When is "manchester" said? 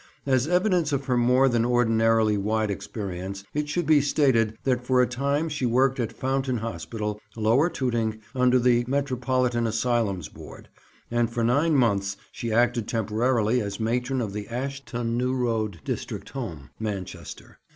16.79-17.59